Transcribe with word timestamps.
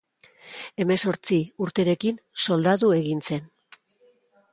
Hemezortzi 0.85 1.37
urterekin 1.65 2.17
soldadu 2.47 2.89
egin 3.01 3.21
zen. 3.29 3.45